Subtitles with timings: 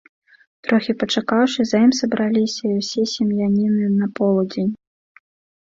[0.67, 4.71] Трохі пачакаўшы, за ім сабраліся й усе сем'яніны на полудзень.